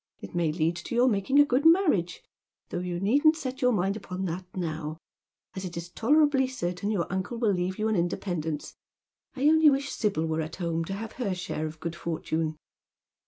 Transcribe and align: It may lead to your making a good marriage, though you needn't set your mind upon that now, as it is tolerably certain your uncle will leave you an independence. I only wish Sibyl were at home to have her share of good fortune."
It 0.19 0.33
may 0.33 0.51
lead 0.51 0.77
to 0.77 0.95
your 0.95 1.07
making 1.07 1.37
a 1.39 1.45
good 1.45 1.63
marriage, 1.63 2.23
though 2.69 2.79
you 2.79 2.99
needn't 2.99 3.35
set 3.35 3.61
your 3.61 3.71
mind 3.71 3.95
upon 3.95 4.25
that 4.25 4.45
now, 4.55 4.97
as 5.55 5.63
it 5.63 5.77
is 5.77 5.91
tolerably 5.91 6.47
certain 6.47 6.89
your 6.89 7.05
uncle 7.13 7.37
will 7.37 7.53
leave 7.53 7.77
you 7.77 7.87
an 7.87 7.95
independence. 7.95 8.75
I 9.35 9.41
only 9.47 9.69
wish 9.69 9.91
Sibyl 9.91 10.25
were 10.25 10.41
at 10.41 10.55
home 10.55 10.83
to 10.85 10.93
have 10.93 11.11
her 11.21 11.35
share 11.35 11.67
of 11.67 11.79
good 11.79 11.95
fortune." 11.95 12.57